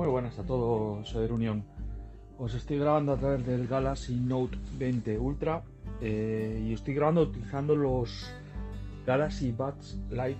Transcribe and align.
Muy 0.00 0.08
buenas 0.08 0.38
a 0.38 0.44
todos, 0.44 1.06
soy 1.06 1.30
Unión. 1.30 1.62
Os 2.38 2.54
estoy 2.54 2.78
grabando 2.78 3.12
a 3.12 3.18
través 3.18 3.44
del 3.44 3.68
Galaxy 3.68 4.14
Note 4.18 4.56
20 4.78 5.18
Ultra 5.18 5.62
eh, 6.00 6.58
y 6.66 6.72
estoy 6.72 6.94
grabando 6.94 7.20
utilizando 7.20 7.76
los 7.76 8.32
Galaxy 9.06 9.52
Buds 9.52 10.00
Live, 10.08 10.38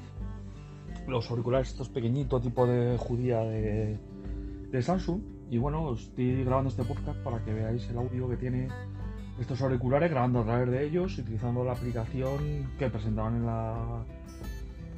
los 1.07 1.31
auriculares 1.31 1.69
estos 1.69 1.91
pequeñitos 1.91 2.41
tipo 2.41 2.67
de 2.67 2.97
judía 2.97 3.41
de, 3.41 3.99
de 4.71 4.83
Samsung. 4.83 5.21
Y 5.51 5.59
bueno, 5.59 5.93
estoy 5.93 6.43
grabando 6.43 6.71
este 6.71 6.85
podcast 6.85 7.19
para 7.19 7.45
que 7.45 7.53
veáis 7.53 7.87
el 7.91 7.99
audio 7.99 8.31
que 8.31 8.39
tiene 8.39 8.69
estos 9.39 9.61
auriculares, 9.61 10.11
grabando 10.11 10.41
a 10.41 10.45
través 10.45 10.71
de 10.71 10.87
ellos, 10.87 11.19
utilizando 11.19 11.65
la 11.65 11.73
aplicación 11.73 12.71
que 12.79 12.89
presentaban 12.89 13.37
en 13.37 13.45
la 13.45 14.07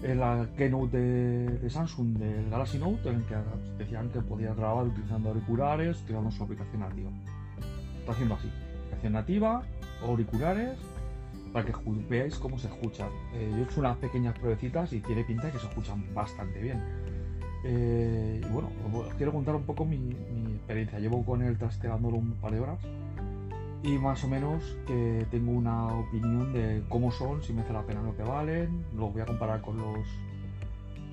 en 0.02 0.20
la 0.20 0.48
keynote 0.56 0.98
de, 0.98 1.70
Samsung 1.70 2.18
del 2.18 2.50
Galaxy 2.50 2.79
Note 2.79 3.08
en 3.08 3.22
que 3.22 3.36
decían 3.79 4.10
que 4.10 4.20
podías 4.20 4.56
grabar 4.56 4.86
utilizando 4.86 5.30
auriculares, 5.30 6.00
utilizando 6.00 6.30
su 6.30 6.43
aplicación 6.43 6.80
nativa. 6.80 7.10
Está 8.00 8.12
haciendo 8.12 8.34
así, 8.34 8.50
aplicación 8.86 9.12
nativa, 9.12 9.62
auriculares, 10.02 10.79
para 11.52 11.66
que 11.66 11.72
veáis 12.08 12.36
cómo 12.36 12.58
se 12.58 12.68
escuchan. 12.68 13.08
Eh, 13.34 13.48
yo 13.52 13.58
he 13.58 13.62
hecho 13.62 13.80
unas 13.80 13.96
pequeñas 13.98 14.36
pruebecitas 14.38 14.93
y 14.93 15.00
tiene 15.00 15.24
pinta 15.24 15.46
de 15.46 15.52
que 15.52 15.58
se 15.58 15.66
escuchan 15.66 16.04
bastante 16.14 16.60
bien. 16.60 16.80
Eh, 17.64 18.40
y 18.43 18.52
bueno, 18.52 18.71
os 18.93 19.14
quiero 19.14 19.32
contar 19.32 19.54
un 19.54 19.62
poco 19.62 19.84
mi, 19.84 19.98
mi 19.98 20.52
experiencia. 20.54 20.98
Llevo 20.98 21.24
con 21.24 21.43
él 21.43 21.57
trasteándolo 21.58 22.16
un 22.16 22.32
par 22.32 22.52
de 22.52 22.60
horas 22.60 22.79
y 23.82 23.99
más 23.99 24.22
o 24.22 24.29
menos 24.29 24.63
que 24.86 25.27
tengo 25.31 25.53
una 25.53 25.89
opinión 25.89 26.53
de 26.53 26.82
cómo 26.89 27.11
son, 27.11 27.43
si 27.43 27.53
me 27.53 27.63
hace 27.63 27.72
la 27.72 27.82
pena 27.82 28.03
lo 28.03 28.17
que 28.17 28.22
valen. 28.22 28.85
Lo 28.96 29.08
voy 29.08 29.22
a 29.22 29.27
comparar 29.27 29.61
con 29.61 29.77
los 29.77 30.07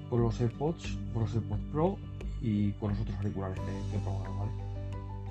con 0.09 0.22
los 0.23 0.40
AirPods, 0.42 0.98
con 1.14 1.23
los 1.23 1.36
AirPods 1.36 1.62
Pro 1.72 1.98
y 2.42 2.72
con 2.73 2.89
los 2.89 3.00
otros 3.02 3.16
auriculares 3.17 3.59
que, 3.59 3.98
he 3.98 4.00
probado, 4.00 4.38
¿vale? 4.39 4.52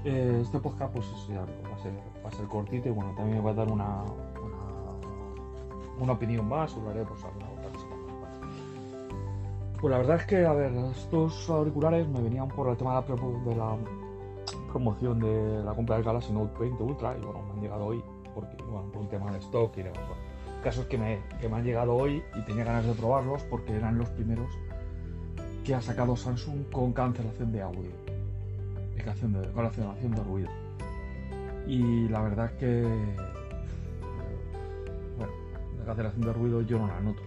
Eh, 0.04 0.40
este 0.42 0.58
podcast 0.60 0.92
pues 0.92 1.06
va, 1.30 1.42
a 1.42 1.82
ser, 1.82 1.92
va 2.24 2.28
a 2.28 2.32
ser 2.32 2.46
cortito 2.46 2.88
y 2.88 2.92
bueno, 2.92 3.12
también 3.16 3.38
me 3.38 3.44
va 3.44 3.50
a 3.50 3.54
dar 3.54 3.70
una, 3.70 4.04
una, 5.98 6.12
opinión 6.12 6.48
más, 6.48 6.72
hablaré 6.74 7.02
pues 7.04 7.24
alguna 7.24 7.46
otra 7.46 7.70
Pues 9.80 9.90
la 9.90 9.98
verdad 9.98 10.16
es 10.16 10.26
que, 10.26 10.46
a 10.46 10.52
ver, 10.52 10.72
estos 10.92 11.50
auriculares 11.50 12.06
me 12.08 12.20
venían 12.20 12.46
por 12.48 12.68
el 12.68 12.76
tema 12.76 13.00
de 13.02 13.08
la, 13.08 13.16
de 13.16 13.56
la 13.56 13.76
promoción 14.68 15.18
de 15.18 15.62
la 15.64 15.74
compra 15.74 15.96
del 15.96 16.04
Galaxy 16.04 16.32
Note 16.32 16.58
20 16.60 16.82
Ultra 16.82 17.16
y 17.16 17.24
bueno, 17.24 17.42
me 17.42 17.52
han 17.52 17.60
llegado 17.60 17.86
hoy 17.86 18.02
porque, 18.34 18.62
bueno, 18.62 18.90
por 18.92 19.02
un 19.02 19.08
tema 19.08 19.32
de 19.32 19.38
stock 19.38 19.76
y 19.76 19.82
demás. 19.82 20.00
Bueno, 20.06 20.22
casos 20.62 20.86
que 20.86 20.98
me, 20.98 21.20
que 21.40 21.48
me 21.48 21.56
han 21.56 21.64
llegado 21.64 21.94
hoy 21.94 22.22
y 22.36 22.42
tenía 22.42 22.64
ganas 22.64 22.86
de 22.86 22.92
probarlos 22.92 23.42
porque 23.44 23.74
eran 23.74 23.98
los 23.98 24.08
primeros 24.10 24.48
que 25.64 25.74
ha 25.74 25.82
sacado 25.82 26.16
Samsung 26.16 26.70
con 26.72 26.94
cancelación 26.94 27.52
de 27.52 27.60
audio, 27.60 27.90
y 28.96 29.02
con 29.02 29.70
cancelación 29.70 30.12
de 30.12 30.22
ruido. 30.24 30.48
Y 31.66 32.08
la 32.08 32.22
verdad 32.22 32.52
que, 32.56 32.82
bueno, 35.18 35.32
la 35.78 35.84
cancelación 35.84 36.22
de 36.22 36.32
ruido 36.32 36.62
yo 36.62 36.78
no 36.78 36.86
la 36.86 37.00
noto, 37.00 37.20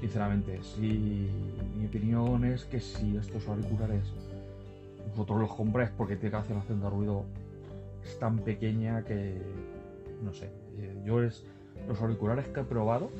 sinceramente. 0.00 0.60
Si, 0.62 1.28
mi 1.76 1.86
opinión 1.86 2.44
es 2.44 2.64
que 2.66 2.78
si 2.78 3.16
estos 3.16 3.48
auriculares 3.48 4.04
vosotros 5.10 5.40
los 5.40 5.54
compráis 5.54 5.90
porque 5.96 6.16
tiene 6.16 6.32
cancelación 6.32 6.80
de 6.80 6.90
ruido 6.90 7.24
es 8.04 8.18
tan 8.18 8.38
pequeña 8.38 9.02
que 9.02 9.40
no 10.22 10.32
sé. 10.32 10.50
Eh, 10.78 11.02
yo 11.04 11.22
es 11.22 11.44
los 11.88 12.00
auriculares 12.00 12.48
que 12.48 12.60
he 12.60 12.64
probado, 12.64 13.10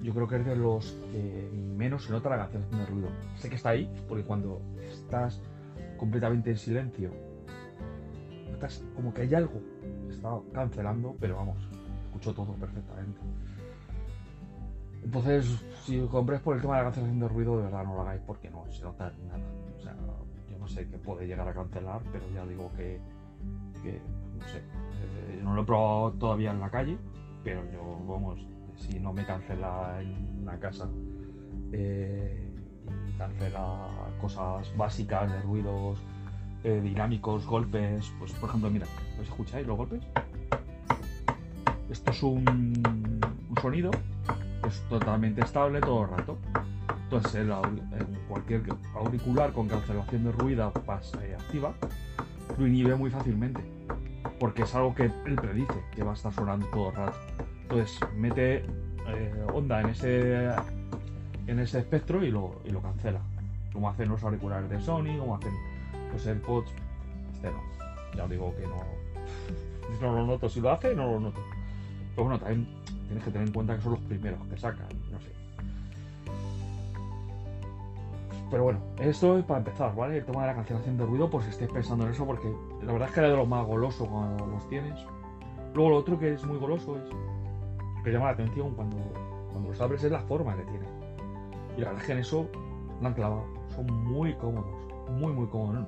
yo 0.00 0.12
creo 0.12 0.28
que 0.28 0.36
es 0.36 0.46
de 0.46 0.56
los 0.56 0.92
que 1.12 1.50
menos 1.76 2.04
se 2.04 2.12
nota 2.12 2.30
la 2.30 2.38
cancelación 2.38 2.80
de 2.80 2.86
ruido. 2.86 3.08
Sé 3.36 3.48
que 3.48 3.56
está 3.56 3.70
ahí 3.70 3.90
porque 4.08 4.24
cuando 4.24 4.60
estás 4.90 5.40
completamente 5.96 6.50
en 6.50 6.56
silencio, 6.56 7.10
notas 8.50 8.84
como 8.96 9.14
que 9.14 9.22
hay 9.22 9.34
algo 9.34 9.60
está 10.10 10.38
cancelando, 10.52 11.16
pero 11.18 11.36
vamos, 11.36 11.56
escucho 12.06 12.34
todo 12.34 12.52
perfectamente. 12.54 13.20
Entonces, 15.04 15.64
si 15.84 16.00
compréis 16.06 16.42
por 16.42 16.56
el 16.56 16.62
tema 16.62 16.76
de 16.76 16.82
la 16.82 16.84
cancelación 16.86 17.20
de 17.20 17.28
ruido, 17.28 17.56
de 17.56 17.64
verdad 17.64 17.84
no 17.84 17.94
lo 17.94 18.02
hagáis 18.02 18.22
porque 18.24 18.50
no 18.50 18.64
se 18.70 18.82
nota 18.82 19.12
nada. 19.26 19.42
No 20.62 20.68
sé 20.68 20.88
que 20.88 20.96
puede 20.96 21.26
llegar 21.26 21.48
a 21.48 21.52
cancelar, 21.52 22.00
pero 22.12 22.24
ya 22.32 22.46
digo 22.46 22.70
que, 22.76 23.00
no 24.38 24.46
sé, 24.46 24.58
eh, 24.58 25.40
no 25.42 25.56
lo 25.56 25.62
he 25.62 25.64
probado 25.64 26.12
todavía 26.12 26.52
en 26.52 26.60
la 26.60 26.70
calle, 26.70 26.96
pero 27.42 27.62
yo, 27.72 27.82
vamos, 28.06 28.38
si 28.76 29.00
no 29.00 29.12
me 29.12 29.26
cancela 29.26 30.00
en 30.00 30.44
la 30.44 30.58
casa 30.60 30.88
eh, 31.72 32.48
cancela 33.18 33.88
cosas 34.20 34.72
básicas 34.76 35.32
de 35.32 35.42
ruidos 35.42 35.98
eh, 36.62 36.80
dinámicos, 36.80 37.44
golpes, 37.44 38.12
pues 38.20 38.32
por 38.34 38.48
ejemplo, 38.48 38.70
mira, 38.70 38.86
¿os 39.20 39.28
escucháis 39.28 39.66
los 39.66 39.76
golpes? 39.76 40.02
Esto 41.90 42.10
es 42.12 42.22
un, 42.22 42.80
un 43.50 43.56
sonido 43.60 43.90
es 44.66 44.80
totalmente 44.88 45.42
estable 45.42 45.80
todo 45.80 46.04
el 46.04 46.10
rato. 46.10 46.38
Entonces, 47.04 47.34
el, 47.34 47.50
cualquier 48.32 48.62
auricular 48.94 49.52
con 49.52 49.68
cancelación 49.68 50.24
de 50.24 50.32
ruido 50.32 50.72
pasa 50.86 51.18
y 51.26 51.32
activa, 51.32 51.74
lo 52.56 52.66
inhibe 52.66 52.94
muy 52.96 53.10
fácilmente. 53.10 53.62
Porque 54.40 54.62
es 54.62 54.74
algo 54.74 54.94
que 54.94 55.04
él 55.04 55.36
predice 55.36 55.84
que 55.94 56.02
va 56.02 56.12
a 56.12 56.14
estar 56.14 56.32
sonando 56.32 56.66
todo 56.68 56.88
el 56.88 56.96
rato. 56.96 57.18
Entonces, 57.62 58.00
mete 58.16 58.64
eh, 59.06 59.46
onda 59.52 59.80
en 59.82 59.90
ese, 59.90 60.48
en 61.46 61.58
ese 61.58 61.80
espectro 61.80 62.24
y 62.24 62.30
lo, 62.30 62.62
y 62.64 62.70
lo 62.70 62.80
cancela. 62.80 63.20
Como 63.72 63.90
hacen 63.90 64.08
los 64.08 64.22
auriculares 64.24 64.70
de 64.70 64.80
Sony, 64.80 65.18
como 65.18 65.36
hacen 65.36 65.52
los 66.10 66.26
AirPods. 66.26 66.72
Este 67.34 67.50
no. 67.50 67.62
Ya 68.16 68.26
digo 68.26 68.54
que 68.56 68.66
no. 68.66 68.82
No 70.00 70.14
lo 70.14 70.26
noto. 70.26 70.48
Si 70.48 70.60
lo 70.60 70.70
hace, 70.70 70.94
no 70.94 71.06
lo 71.06 71.20
noto. 71.20 71.40
Pero 72.14 72.24
bueno, 72.24 72.38
también 72.38 72.66
tienes 73.06 73.22
que 73.24 73.30
tener 73.30 73.46
en 73.46 73.52
cuenta 73.52 73.76
que 73.76 73.82
son 73.82 73.92
los 73.92 74.00
primeros 74.00 74.44
que 74.46 74.56
sacan. 74.56 74.88
No 75.10 75.20
sé. 75.20 75.41
Pero 78.52 78.64
bueno, 78.64 78.80
esto 79.00 79.38
es 79.38 79.44
para 79.46 79.60
empezar, 79.60 79.94
¿vale? 79.96 80.18
El 80.18 80.26
tema 80.26 80.42
de 80.42 80.48
la 80.48 80.54
cancelación 80.54 80.98
de 80.98 81.06
ruido, 81.06 81.30
por 81.30 81.42
si 81.42 81.48
estáis 81.48 81.72
pensando 81.72 82.04
en 82.04 82.10
eso, 82.10 82.26
porque 82.26 82.54
la 82.82 82.92
verdad 82.92 83.08
es 83.08 83.14
que 83.14 83.20
era 83.20 83.30
de 83.30 83.36
los 83.36 83.48
más 83.48 83.66
golosos 83.66 84.06
cuando 84.06 84.44
los 84.44 84.68
tienes. 84.68 85.00
Luego 85.72 85.88
lo 85.88 85.96
otro 85.96 86.18
que 86.18 86.34
es 86.34 86.44
muy 86.44 86.58
goloso 86.58 86.98
es 86.98 87.04
que 88.04 88.12
llama 88.12 88.26
la 88.26 88.32
atención 88.32 88.74
cuando, 88.74 88.98
cuando 89.50 89.70
los 89.70 89.80
abres 89.80 90.04
es 90.04 90.12
la 90.12 90.20
forma 90.20 90.54
que 90.54 90.64
tiene. 90.64 90.86
Y 91.78 91.80
la 91.80 91.86
verdad 91.86 92.02
es 92.02 92.06
que 92.06 92.12
en 92.12 92.18
eso 92.18 92.46
lo 93.00 93.06
han 93.08 93.14
clavado. 93.14 93.44
Son 93.74 93.86
muy 93.86 94.34
cómodos, 94.34 94.74
muy 95.12 95.32
muy 95.32 95.46
cómodos. 95.46 95.86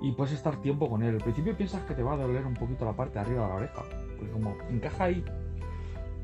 Y 0.00 0.12
puedes 0.12 0.32
estar 0.32 0.56
tiempo 0.62 0.88
con 0.88 1.02
él. 1.02 1.16
Al 1.16 1.22
principio 1.22 1.54
piensas 1.54 1.84
que 1.84 1.92
te 1.92 2.02
va 2.02 2.14
a 2.14 2.16
doler 2.16 2.46
un 2.46 2.54
poquito 2.54 2.86
la 2.86 2.94
parte 2.94 3.14
de 3.14 3.20
arriba 3.20 3.42
de 3.42 3.48
la 3.48 3.54
oreja, 3.54 3.82
porque 4.16 4.32
como 4.32 4.56
encaja 4.70 5.04
ahí, 5.04 5.22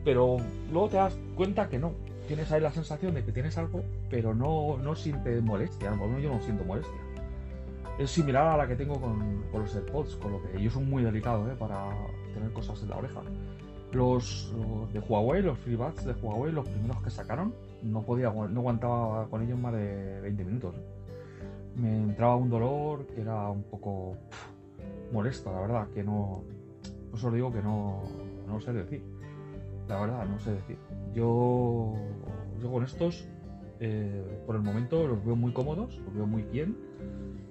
pero 0.03 0.39
luego 0.71 0.89
te 0.89 0.97
das 0.97 1.19
cuenta 1.37 1.69
que 1.69 1.79
no, 1.79 1.93
tienes 2.33 2.51
ahí 2.51 2.63
la 2.63 2.73
sensación 2.73 3.13
de 3.13 3.23
que 3.23 3.31
tienes 3.31 3.59
algo, 3.59 3.83
pero 4.09 4.35
no, 4.35 4.79
no 4.79 4.95
sientes 4.95 5.43
molestia. 5.43 5.91
Lo 5.91 6.07
menos 6.07 6.23
yo 6.23 6.33
no 6.33 6.41
siento 6.41 6.65
molestia. 6.65 6.99
Es 7.99 8.11
similar 8.11 8.47
a 8.47 8.57
la 8.57 8.67
que 8.67 8.75
tengo 8.75 8.99
con, 8.99 9.45
los 9.53 9.77
AirPods, 9.77 10.17
con 10.17 10.33
lo 10.33 10.43
que 10.43 10.57
ellos 10.57 10.73
son 10.73 10.89
muy 10.89 11.03
delicados 11.03 11.53
¿eh? 11.53 11.57
para 11.59 11.91
tener 12.33 12.51
cosas 12.55 12.83
en 12.83 12.89
la 12.89 12.97
oreja. 12.97 13.21
Los, 13.93 14.51
de 14.95 15.01
Huawei, 15.01 15.43
los 15.43 15.59
FreeBuds 15.59 16.07
de 16.07 16.13
Huawei, 16.15 16.53
los 16.53 16.67
primeros 16.67 17.03
que 17.03 17.11
sacaron, 17.11 17.53
no 17.83 18.01
podía, 18.01 18.31
no 18.31 18.61
aguantaba 18.61 19.29
con 19.29 19.43
ellos 19.43 19.59
más 19.59 19.75
de 19.75 20.23
20 20.23 20.45
minutos. 20.47 20.75
Me 21.77 21.99
entraba 21.99 22.37
un 22.37 22.49
dolor 22.49 23.07
que 23.09 23.21
era 23.21 23.51
un 23.51 23.65
poco 23.65 24.17
molesto, 25.13 25.53
la 25.53 25.61
verdad, 25.61 25.89
que 25.93 26.03
no. 26.03 26.45
Os 27.13 27.31
digo 27.31 27.53
que 27.53 27.61
no, 27.61 28.01
no 28.47 28.59
sé 28.59 28.73
decir. 28.73 29.12
La 29.89 30.01
verdad, 30.01 30.27
no 30.27 30.39
sé 30.39 30.53
decir. 30.53 30.79
Yo, 31.13 31.95
yo 32.61 32.73
con 32.73 32.85
estos, 32.85 33.27
eh, 33.81 34.43
por 34.47 34.57
el 34.57 34.63
momento, 34.63 35.07
los 35.07 35.25
veo 35.25 35.37
muy 35.37 35.53
cómodos, 35.53 35.99
los 35.99 36.15
veo 36.15 36.27
muy 36.27 36.43
bien 36.43 36.77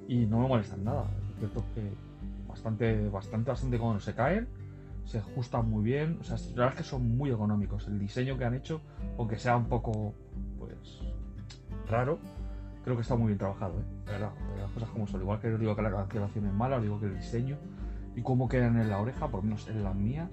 y 0.07 0.25
no 0.25 0.39
me 0.39 0.48
molestan 0.48 0.83
nada. 0.83 1.06
Es 1.33 1.39
cierto 1.39 1.63
que 1.75 1.92
bastante, 2.48 3.10
bastante, 3.10 3.51
bastante 3.51 3.78
cómodos. 3.78 4.04
Se 4.04 4.16
caen, 4.16 4.48
se 5.06 5.19
ajustan 5.19 5.69
muy 5.69 5.83
bien. 5.83 6.18
O 6.22 6.24
sea, 6.24 6.38
la 6.38 6.66
verdad 6.66 6.69
es 6.69 6.75
que 6.75 6.83
son 6.83 7.18
muy 7.18 7.31
económicos. 7.31 7.88
El 7.88 8.00
diseño 8.00 8.38
que 8.38 8.45
han 8.45 8.54
hecho, 8.54 8.81
aunque 9.18 9.38
sea 9.38 9.56
un 9.57 9.66
poco, 9.66 10.13
pues, 10.57 11.01
raro, 11.89 12.19
creo 12.84 12.95
que 12.95 13.01
está 13.01 13.16
muy 13.16 13.27
bien 13.27 13.38
trabajado, 13.38 13.80
¿eh? 13.80 13.84
La 14.06 14.12
verdad, 14.13 14.31
las 14.60 14.72
cosas 14.72 14.89
como 14.89 15.07
son. 15.07 15.22
Igual 15.22 15.39
que 15.39 15.54
os 15.54 15.60
digo 15.60 15.75
que 15.75 15.81
la 15.81 15.92
cancelación 15.92 16.48
es 16.48 16.54
mala, 16.54 16.77
os 16.77 16.84
digo 16.84 17.00
que 17.00 17.07
el 17.07 17.16
diseño 17.16 17.57
y 18.16 18.22
cómo 18.22 18.48
quedan 18.48 18.80
en 18.80 18.89
la 18.89 19.00
oreja, 19.00 19.27
por 19.30 19.42
lo 19.42 19.44
menos 19.44 19.68
en 19.68 19.84
las 19.84 19.95
mías, 19.95 20.30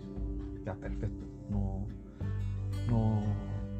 ya 0.65 0.75
perfecto. 0.75 1.25
No, 1.50 1.87
no. 2.89 3.23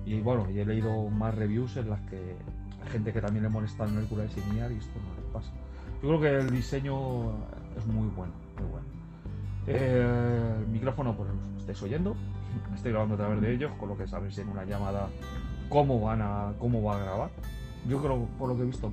Y 0.05 0.20
bueno, 0.20 0.50
y 0.50 0.59
he 0.59 0.65
leído 0.65 1.09
más 1.11 1.35
reviews 1.35 1.76
en 1.76 1.91
las 1.91 2.00
que 2.03 2.17
hay 2.17 2.91
gente 2.91 3.12
que 3.12 3.20
también 3.20 3.44
le 3.44 3.50
molesta 3.50 3.85
el 3.85 3.93
Mercury 3.93 4.29
Signiar 4.29 4.73
y 4.73 4.76
esto 4.76 4.99
no 4.99 5.23
le 5.23 5.32
pasa. 5.32 5.53
Yo 6.03 6.09
creo 6.09 6.20
que 6.20 6.37
el 6.37 6.50
diseño 6.50 7.31
es 7.76 7.87
muy 7.87 8.09
bueno, 8.09 8.32
muy 8.59 8.69
bueno. 8.70 8.87
El 9.67 10.67
micrófono, 10.69 11.15
pues 11.15 11.29
lo 11.29 11.59
estáis 11.59 11.82
oyendo. 11.82 12.17
Estoy 12.75 12.93
grabando 12.93 13.15
a 13.15 13.19
través 13.19 13.41
de 13.41 13.53
ellos, 13.53 13.73
con 13.79 13.91
lo 13.91 13.97
que 13.99 14.06
sabéis 14.06 14.38
en 14.38 14.49
una 14.49 14.64
llamada 14.64 15.09
cómo 15.69 16.00
van 16.00 16.23
a 16.23 16.55
cómo 16.59 16.82
va 16.82 16.97
a 16.97 17.03
grabar. 17.03 17.31
Yo 17.87 18.00
creo, 18.00 18.26
por 18.38 18.49
lo 18.49 18.56
que 18.56 18.62
he 18.62 18.67
visto, 18.67 18.93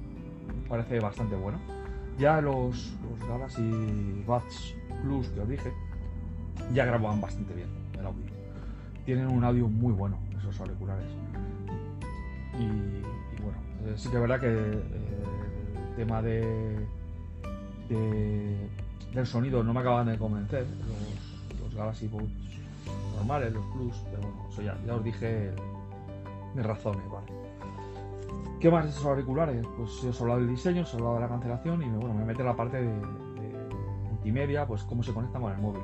parece 0.68 1.00
bastante 1.00 1.36
bueno. 1.36 1.60
Ya 2.18 2.42
los, 2.42 2.94
los 3.04 3.30
Galaxy 3.30 4.24
Buds 4.26 4.76
Plus 5.02 5.30
que 5.30 5.42
os 5.42 5.50
dije, 5.50 5.72
ya 6.74 6.86
grababan 6.86 7.22
bastante 7.22 7.54
bien 7.54 7.70
el 7.98 8.06
audio. 8.06 8.35
Tienen 9.06 9.28
un 9.28 9.44
audio 9.44 9.68
muy 9.68 9.94
bueno 9.94 10.18
esos 10.38 10.60
auriculares. 10.60 11.06
Y, 12.60 12.66
bueno, 13.42 13.58
eh, 13.86 13.94
sí 13.96 14.10
que 14.10 14.16
es 14.16 14.22
verdad 14.22 14.40
que 14.40 14.48
eh, 14.48 14.84
el 15.90 15.96
tema 15.96 16.22
de, 16.22 16.88
del 19.14 19.26
sonido 19.26 19.64
no 19.64 19.74
me 19.74 19.82
acaban 19.82 20.08
de 20.08 20.18
convencer, 20.18 20.66
los, 21.62 21.76
Galaxy 21.76 22.08
Buds 22.08 22.32
normales, 23.18 23.52
los 23.52 23.66
Plus, 23.66 23.96
pero 24.10 24.22
bueno, 24.22 24.48
eso 24.50 24.62
ya, 24.62 24.78
os 24.94 25.04
dije 25.04 25.52
mis 26.54 26.66
razones, 26.66 27.04
¿vale? 27.12 27.28
¿Qué 28.62 28.72
más 28.72 28.86
de 28.86 28.92
esos 28.92 29.06
auriculares? 29.06 29.66
Pues 29.78 30.04
os 30.04 30.20
he 30.20 30.24
hablado 30.24 30.40
del 30.40 30.50
diseño, 30.50 30.84
os 30.84 30.94
he 30.94 30.98
hablado 30.98 31.16
de 31.16 31.22
la 31.22 31.28
cancelación 31.28 31.82
y 31.84 31.90
bueno, 31.90 32.14
me 32.14 32.24
mete 32.24 32.44
la 32.44 32.56
parte 32.56 32.82
de, 32.82 32.94
multimedia, 34.10 34.66
pues 34.66 34.84
cómo 34.84 35.04
se 35.04 35.14
conecta 35.14 35.40
con 35.40 35.52
el 35.52 35.60
móvil. 35.60 35.84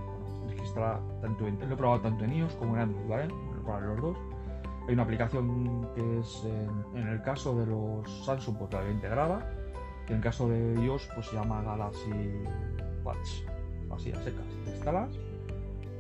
Tanto 1.22 1.48
en, 1.48 1.60
lo 1.60 1.74
he 1.74 1.78
probado 1.78 2.02
tanto 2.02 2.24
en 2.24 2.34
iOS 2.34 2.56
como 2.56 2.76
en 2.76 2.82
Android, 2.82 3.08
¿vale? 3.08 3.34
Para 3.66 3.86
los 3.88 4.02
dos. 4.02 4.18
Hay 4.88 4.94
una 4.94 5.04
aplicación 5.04 5.88
que 5.96 6.20
es 6.20 6.48
en, 6.96 7.08
el 7.08 7.22
caso 7.22 7.58
de 7.58 7.66
los 7.66 8.26
Samsung, 8.26 8.58
pues 8.58 8.74
la 8.74 8.90
integrada. 8.90 9.50
Y 10.08 10.12
en 10.12 10.18
el 10.18 10.24
caso 10.24 10.50
de 10.50 10.76
iOS, 10.82 11.10
pues 11.14 11.28
se 11.28 11.36
llama 11.36 11.62
Galaxy 11.62 12.12
Watch. 13.04 13.46
Así 13.92 14.12
a 14.12 14.16
secas. 14.16 14.46
Instalas 14.66 15.10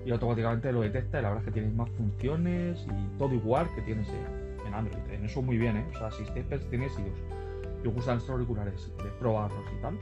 y 0.05 0.11
automáticamente 0.11 0.71
lo 0.71 0.81
detecta 0.81 1.19
y 1.19 1.21
la 1.21 1.29
verdad 1.29 1.43
es 1.43 1.53
que 1.53 1.59
tienes 1.59 1.75
más 1.75 1.89
funciones 1.91 2.85
y 2.87 3.17
todo 3.17 3.33
igual 3.33 3.67
que 3.75 3.81
tienes 3.81 4.07
en, 4.09 4.73
Android. 4.73 5.03
En 5.11 5.25
eso 5.25 5.41
muy 5.41 5.57
bien, 5.57 5.75
¿eh? 5.75 5.85
O 5.93 5.97
sea, 5.97 6.11
si 6.11 6.23
tienes 6.23 6.93
iOS 6.97 6.97
y 7.83 7.87
os 7.87 7.93
gustan 7.93 8.17
estos 8.17 8.31
auriculares, 8.31 8.89
de 8.97 9.09
probarlos 9.19 9.65
y 9.77 9.81
tal, 9.81 9.97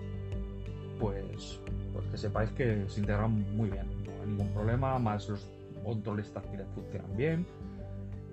pues, 1.00 1.60
pues, 1.94 2.06
que 2.12 2.18
sepáis 2.18 2.52
que 2.52 2.86
se 2.88 3.00
integran 3.00 3.32
muy 3.56 3.70
bien. 3.70 3.88
Ningún 4.30 4.54
problema, 4.54 5.00
más 5.00 5.28
los 5.28 5.48
controles 5.84 6.32
táctiles 6.32 6.68
funcionan 6.76 7.18
bien 7.18 7.46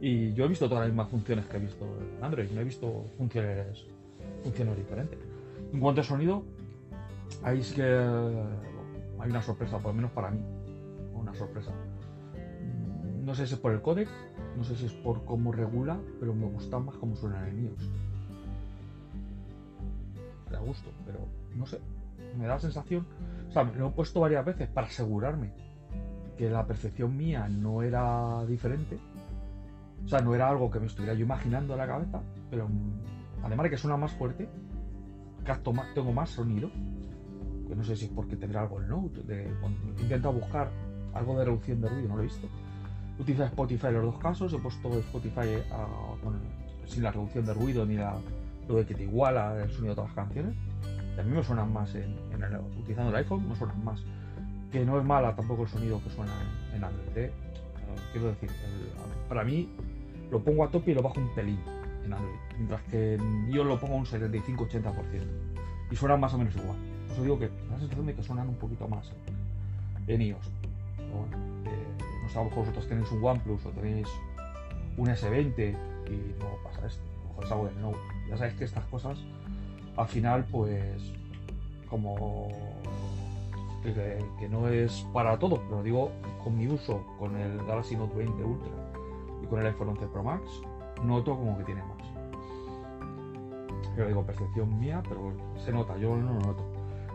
y 0.00 0.34
yo 0.34 0.44
he 0.44 0.48
visto 0.48 0.69
todas 0.69 0.82
las 0.82 0.88
mismas 0.90 1.08
funciones 1.08 1.46
que 1.46 1.56
he 1.56 1.60
visto 1.60 1.84
en 1.84 2.22
Android, 2.22 2.50
no 2.50 2.60
he 2.60 2.64
visto 2.64 3.06
funciones, 3.16 3.87
funciones 4.43 4.76
diferentes. 4.76 5.19
En 5.72 5.81
cuanto 5.81 6.02
a 6.02 6.04
sonido, 6.04 6.44
ahí 7.43 7.60
que 7.75 7.82
hay 7.82 9.31
una 9.31 9.43
sorpresa, 9.43 9.78
por 9.78 9.88
lo 9.88 9.94
menos 9.94 10.10
para 10.10 10.31
mí, 10.31 10.40
una 11.14 11.34
sorpresa. 11.34 11.72
No 13.25 13.34
sé 13.34 13.46
si 13.46 13.54
es 13.54 13.60
por 13.60 13.72
el 13.72 13.81
codec, 13.81 14.08
no 14.56 14.64
sé 14.64 14.76
si 14.76 14.87
es 14.87 14.92
por 14.92 15.25
cómo 15.25 15.50
regula, 15.50 15.99
pero 16.20 16.34
me 16.34 16.46
gusta 16.46 16.78
más 16.78 16.94
cómo 16.96 17.16
suenan 17.16 17.49
en 17.49 17.64
iOS. 17.64 17.90
Da 20.50 20.60
gusto, 20.60 20.90
pero 21.04 21.20
no 21.56 21.66
sé, 21.66 21.81
me 22.38 22.46
da 22.46 22.54
la 22.54 22.60
sensación, 22.60 23.06
o 23.49 23.52
sea, 23.52 23.64
me 23.64 23.75
lo 23.76 23.88
he 23.88 23.90
puesto 23.90 24.20
varias 24.20 24.44
veces 24.44 24.69
para 24.69 24.87
asegurarme 24.87 25.50
que 26.37 26.50
la 26.50 26.67
percepción 26.67 27.17
mía 27.17 27.49
no 27.49 27.83
era 27.83 28.44
diferente 28.47 28.99
o 30.06 30.09
sea, 30.09 30.21
no 30.21 30.35
era 30.35 30.49
algo 30.49 30.71
que 30.71 30.79
me 30.79 30.87
estuviera 30.87 31.15
yo 31.15 31.25
imaginando 31.25 31.73
en 31.75 31.79
la 31.81 31.87
cabeza, 31.87 32.23
pero 32.49 32.69
mm, 32.69 33.44
además 33.44 33.65
de 33.65 33.71
que 33.71 33.77
suena 33.77 33.97
más 33.97 34.12
fuerte, 34.12 34.49
más, 35.75 35.94
tengo 35.94 36.12
más 36.12 36.31
sonido. 36.31 36.71
Que 37.69 37.75
no 37.75 37.83
sé 37.83 37.97
si 37.97 38.05
es 38.05 38.11
porque 38.12 38.37
tendrá 38.37 38.62
algo 38.62 38.79
el 38.79 38.88
Note. 38.88 39.23
De, 39.23 39.44
he 39.44 40.03
intentado 40.03 40.35
buscar 40.35 40.71
algo 41.12 41.37
de 41.37 41.44
reducción 41.44 41.81
de 41.81 41.88
ruido, 41.88 42.09
no 42.09 42.17
lo 42.17 42.23
he 42.23 42.27
visto. 42.27 42.49
Utiliza 43.19 43.47
Spotify 43.47 43.88
en 43.88 43.94
los 43.94 44.05
dos 44.05 44.19
casos, 44.19 44.53
he 44.53 44.59
puesto 44.59 44.91
Spotify 45.00 45.62
sin 46.85 47.03
la 47.03 47.11
reducción 47.11 47.44
de 47.44 47.55
ruido 47.55 47.85
ni 47.85 47.97
la, 47.97 48.17
lo 48.69 48.77
de 48.77 48.87
que 48.87 48.94
te 48.94 49.03
iguala 49.03 49.61
el 49.61 49.71
sonido 49.71 49.91
de 49.91 49.94
todas 49.97 50.15
las 50.15 50.27
canciones. 50.27 50.55
Y 51.17 51.21
a 51.21 51.23
mí 51.25 51.33
me 51.33 51.43
suenan 51.43 51.73
más 51.73 51.93
en, 51.97 52.15
utilizando 52.79 53.11
el 53.11 53.17
iPhone, 53.17 53.49
me 53.49 53.56
suenan 53.56 53.85
más. 53.85 54.05
Que 54.76 54.84
no 54.84 54.99
es 54.99 55.06
mala 55.06 55.34
tampoco 55.34 55.62
el 55.62 55.69
sonido 55.70 56.02
que 56.05 56.11
suena 56.11 56.34
en, 56.75 56.84
Android. 56.84 57.17
¿eh? 57.17 57.32
Quiero 58.12 58.28
decir, 58.28 58.50
para 59.26 59.43
mí 59.43 59.70
lo 60.31 60.38
pongo 60.44 60.64
a 60.64 60.69
tope 60.69 60.90
y 60.90 60.94
lo 60.94 61.00
bajo 61.00 61.19
un 61.19 61.34
pelín 61.34 61.58
en 62.05 62.12
Android. 62.12 62.37
Mientras 62.58 62.82
que 62.82 63.19
yo 63.49 63.64
lo 63.64 63.81
pongo 63.81 63.94
a 63.94 63.96
un 63.96 64.05
75-80%. 64.05 64.93
Y 65.90 65.96
suenan 65.96 66.20
más 66.20 66.34
o 66.34 66.37
menos 66.37 66.55
igual. 66.56 66.76
Por 67.06 67.12
eso 67.14 67.23
digo 67.23 67.38
que 67.38 67.49
la 67.70 67.78
sensación 67.78 68.05
de 68.05 68.14
que 68.17 68.23
suenan 68.23 68.50
un 68.50 68.56
poquito 68.56 68.87
más 68.87 69.11
en 70.08 70.20
iOS. 70.20 70.46
Bueno, 70.99 71.38
no 72.23 72.28
sé, 72.28 72.38
a 72.38 72.43
lo 72.43 72.50
mejor 72.50 72.58
vosotros 72.67 72.87
tenéis 72.87 73.11
un 73.12 73.25
OnePlus 73.25 73.64
o 73.64 73.70
tenéis 73.70 74.08
un 74.99 75.06
S20 75.06 75.75
y 76.11 76.38
no 76.38 76.49
pasa 76.64 76.87
esto. 76.87 77.02
Mejor 77.31 77.44
es 77.46 77.50
algo 77.50 77.64
del 77.64 77.81
Note. 77.81 77.99
Ya 78.28 78.37
sabéis 78.37 78.58
que 78.58 78.64
estas 78.64 78.84
cosas, 78.88 79.17
al 79.96 80.06
final, 80.06 80.44
pues, 80.50 81.14
como 81.88 82.50
que, 83.94 84.49
no 84.49 84.69
es 84.69 85.06
para 85.12 85.38
todo, 85.38 85.61
pero 85.69 85.83
digo, 85.83 86.11
con 86.43 86.56
mi 86.56 86.69
uso 86.69 87.05
con 87.19 87.37
el 87.37 87.59
Galaxy 87.67 87.97
Note 87.97 88.17
20 88.17 88.44
Ultra 88.44 88.73
y 89.43 89.47
con 89.47 89.61
el 89.61 89.67
iPhone 89.67 89.91
11 89.91 90.06
Pro 90.09 90.23
Max 90.23 90.62
noto 91.03 91.37
como 91.37 91.56
que 91.59 91.65
tiene 91.65 91.83
más. 91.83 91.97
Yo 93.97 94.06
digo 94.06 94.25
percepción 94.25 94.79
mía, 94.79 95.03
pero 95.09 95.33
se 95.56 95.73
nota, 95.73 95.97
yo 95.97 96.17
no 96.17 96.35
lo 96.35 96.41
noto. 96.41 96.65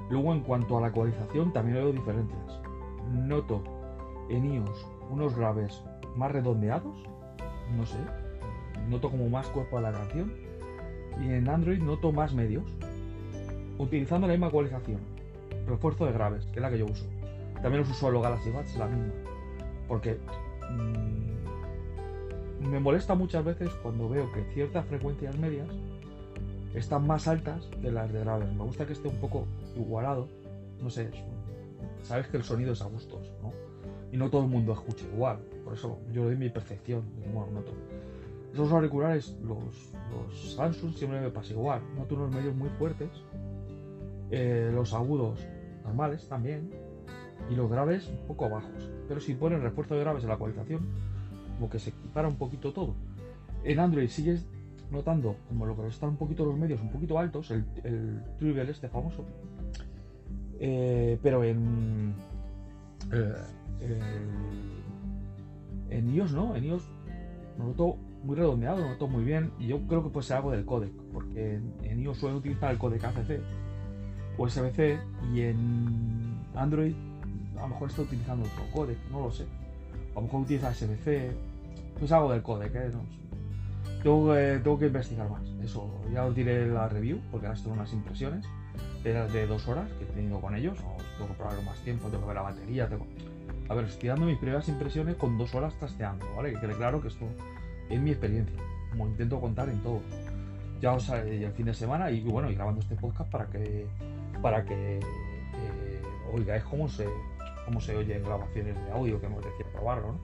Luego 0.09 0.33
en 0.33 0.41
cuanto 0.41 0.77
a 0.77 0.81
la 0.81 0.87
ecualización 0.87 1.53
también 1.53 1.77
veo 1.77 1.91
diferencias. 1.91 2.59
Noto 3.11 3.61
en 4.29 4.45
iOS 4.45 4.87
unos 5.09 5.35
graves 5.35 5.83
más 6.15 6.31
redondeados, 6.31 6.95
no 7.75 7.85
sé, 7.85 7.97
noto 8.89 9.09
como 9.09 9.29
más 9.29 9.47
cuerpo 9.47 9.77
a 9.77 9.81
la 9.81 9.91
canción. 9.91 10.33
Y 11.21 11.29
en 11.29 11.49
Android 11.49 11.81
noto 11.81 12.11
más 12.11 12.33
medios, 12.33 12.63
utilizando 13.77 14.27
la 14.27 14.33
misma 14.33 14.47
ecualización, 14.47 14.99
refuerzo 15.67 16.05
de 16.05 16.11
graves, 16.13 16.45
que 16.45 16.59
es 16.59 16.61
la 16.61 16.69
que 16.69 16.77
yo 16.79 16.85
uso. 16.85 17.05
También 17.61 17.81
los 17.81 17.89
uso 17.89 18.09
los 18.11 18.23
Galaxy 18.23 18.49
Buds, 18.49 18.75
la 18.77 18.87
misma. 18.87 19.13
Porque 19.87 20.17
mmm, 20.69 21.31
me 22.69 22.79
molesta 22.79 23.15
muchas 23.15 23.43
veces 23.43 23.69
cuando 23.81 24.09
veo 24.09 24.31
que 24.31 24.43
ciertas 24.53 24.85
frecuencias 24.85 25.37
medias 25.37 25.69
están 26.73 27.05
más 27.05 27.27
altas 27.27 27.69
que 27.81 27.91
las 27.91 28.11
de 28.11 28.19
graves. 28.19 28.51
Me 28.53 28.63
gusta 28.63 28.85
que 28.85 28.93
esté 28.93 29.07
un 29.07 29.17
poco 29.17 29.45
igualado. 29.75 30.27
No 30.81 30.89
sé, 30.89 31.11
sabes 32.03 32.27
que 32.27 32.37
el 32.37 32.43
sonido 32.43 32.73
es 32.73 32.81
a 32.81 32.85
gustos, 32.85 33.31
¿no? 33.41 33.51
Y 34.11 34.17
no 34.17 34.29
todo 34.29 34.43
el 34.43 34.49
mundo 34.49 34.73
escucha 34.73 35.05
igual. 35.05 35.39
Por 35.63 35.73
eso 35.73 35.99
yo 36.11 36.25
doy 36.25 36.35
mi 36.35 36.49
percepción. 36.49 37.03
Bueno, 37.33 37.51
noto. 37.51 37.71
Esos 38.53 38.71
auriculares, 38.71 39.35
los, 39.41 39.59
los 40.11 40.53
Samsung, 40.55 40.93
siempre 40.93 41.21
me 41.21 41.29
pasa 41.29 41.53
igual. 41.53 41.81
Noto 41.95 42.15
unos 42.15 42.31
medios 42.31 42.53
muy 42.55 42.69
fuertes. 42.69 43.09
Eh, 44.31 44.71
los 44.73 44.93
agudos 44.93 45.45
normales 45.83 46.27
también. 46.27 46.69
Y 47.49 47.55
los 47.55 47.69
graves 47.69 48.07
un 48.07 48.27
poco 48.27 48.49
bajos. 48.49 48.89
Pero 49.07 49.19
si 49.19 49.33
ponen 49.35 49.61
refuerzo 49.61 49.95
de 49.95 50.01
graves 50.01 50.23
en 50.23 50.29
la 50.29 50.35
ecualización, 50.35 50.87
como 51.55 51.69
que 51.69 51.79
se 51.79 51.89
equipara 51.89 52.27
un 52.27 52.37
poquito 52.37 52.71
todo. 52.71 52.95
En 53.63 53.79
Android 53.79 54.07
sigues 54.07 54.45
notando 54.89 55.35
como 55.47 55.65
lo 55.65 55.75
que 55.75 55.87
están 55.87 56.09
un 56.09 56.17
poquito 56.17 56.45
los 56.45 56.57
medios 56.57 56.81
un 56.81 56.91
poquito 56.91 57.17
altos, 57.17 57.51
el, 57.51 57.65
el 57.83 58.69
este 58.69 58.89
famoso. 58.89 59.25
Eh, 60.59 61.17
pero 61.23 61.43
en 61.43 62.13
eh, 63.11 63.33
en 65.89 66.15
iOS 66.15 66.33
no, 66.33 66.55
en 66.55 66.65
iOS 66.65 66.87
lo 67.57 67.65
noto 67.65 67.97
muy 68.23 68.35
redondeado, 68.35 68.79
lo 68.79 68.89
noto 68.89 69.07
muy 69.07 69.23
bien 69.23 69.51
y 69.59 69.67
yo 69.67 69.81
creo 69.87 70.03
que 70.03 70.09
puede 70.09 70.25
ser 70.25 70.37
algo 70.37 70.51
del 70.51 70.65
codec, 70.65 70.91
porque 71.13 71.59
en, 71.83 71.99
iOS 71.99 72.17
suelen 72.17 72.37
utilizar 72.37 72.71
el 72.71 72.77
codec 72.77 73.03
ACC 73.03 73.39
o 74.41 74.49
SBC 74.49 74.99
y 75.33 75.41
en 75.41 76.35
Android 76.55 76.95
a 77.57 77.61
lo 77.61 77.67
mejor 77.67 77.89
está 77.89 78.01
utilizando 78.01 78.43
otro 78.45 78.63
codec, 78.73 78.97
no 79.11 79.21
lo 79.21 79.31
sé. 79.31 79.45
A 80.13 80.15
lo 80.15 80.21
mejor 80.23 80.41
utiliza 80.41 80.73
SBC, 80.73 81.31
pues 81.99 82.11
algo 82.11 82.31
del 82.31 82.41
codec, 82.41 82.73
¿eh? 82.73 82.91
tengo, 84.01 84.33
tengo, 84.33 84.79
que 84.79 84.87
investigar 84.87 85.29
más. 85.29 85.43
Eso, 85.63 85.87
ya 86.11 86.25
os 86.25 86.35
diré 86.35 86.65
la 86.67 86.89
review, 86.89 87.19
porque 87.29 87.45
ahora 87.45 87.57
estoy 87.57 87.71
unas 87.71 87.93
impresiones 87.93 88.43
de, 89.03 89.13
de 89.13 89.45
dos 89.45 89.67
horas 89.67 89.87
que 89.91 90.05
he 90.05 90.07
tenido 90.07 90.41
con 90.41 90.55
ellos. 90.55 90.75
tengo 91.17 91.29
que 91.29 91.35
probarlo 91.35 91.61
más 91.61 91.77
tiempo, 91.81 92.07
tengo 92.07 92.21
que 92.21 92.27
ver 92.27 92.35
la 92.35 92.41
batería. 92.41 92.89
Tengo... 92.89 93.05
A 93.69 93.75
ver, 93.75 93.85
estoy 93.85 94.09
dando 94.09 94.25
mis 94.25 94.39
primeras 94.39 94.67
impresiones 94.67 95.15
con 95.17 95.37
dos 95.37 95.53
horas 95.53 95.75
trasteando, 95.77 96.25
¿vale? 96.35 96.53
Que 96.53 96.61
quede 96.61 96.73
claro 96.73 96.99
que 96.99 97.09
esto 97.09 97.25
es 97.89 98.01
mi 98.01 98.09
experiencia, 98.09 98.57
como 98.89 99.07
intento 99.07 99.39
contar 99.39 99.69
en 99.69 99.83
todo. 99.83 100.01
Ya 100.81 100.93
os 100.93 101.07
haré 101.11 101.45
el 101.45 101.51
fin 101.51 101.67
de 101.67 101.75
semana 101.75 102.09
y 102.09 102.21
bueno, 102.21 102.49
y 102.49 102.55
grabando 102.55 102.81
este 102.81 102.95
podcast 102.95 103.29
para 103.29 103.45
que 103.45 103.85
para 104.41 104.63
que 104.65 104.99
eh, 104.99 106.01
oigáis 106.33 106.63
cómo 106.63 106.87
se, 106.87 107.07
cómo 107.65 107.79
se 107.79 107.95
oye 107.95 108.17
en 108.17 108.23
grabaciones 108.23 108.75
de 108.75 108.91
audio 108.91 109.19
que 109.19 109.27
hemos 109.27 109.43
decidido 109.43 109.69
probarlo. 109.71 110.15